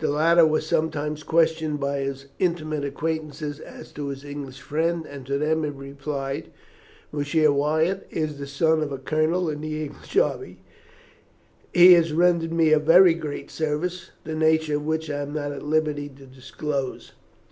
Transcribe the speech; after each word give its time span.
The 0.00 0.10
latter 0.10 0.44
was 0.44 0.66
sometimes 0.66 1.22
questioned 1.22 1.78
by 1.78 2.00
his 2.00 2.26
intimate 2.40 2.84
acquaintances 2.84 3.60
as 3.60 3.92
to 3.92 4.08
his 4.08 4.24
English 4.24 4.60
friend, 4.60 5.06
and 5.06 5.24
to 5.26 5.38
them 5.38 5.62
he 5.62 5.70
replied, 5.70 6.50
"Monsieur 7.12 7.52
Wyatt 7.52 8.04
is 8.10 8.40
the 8.40 8.48
son 8.48 8.82
of 8.82 8.90
a 8.90 8.98
colonel 8.98 9.48
in 9.48 9.60
the 9.60 9.84
English 9.84 10.16
army. 10.16 10.58
He 11.72 11.92
has 11.92 12.12
rendered 12.12 12.52
me 12.52 12.72
a 12.72 12.80
very 12.80 13.14
great 13.14 13.48
service, 13.48 14.10
the 14.24 14.34
nature 14.34 14.74
of 14.74 14.86
which 14.86 15.08
I 15.08 15.20
am 15.22 15.32
not 15.34 15.52
at 15.52 15.62
liberty 15.62 16.08
to 16.08 16.26
disclose. 16.26 17.12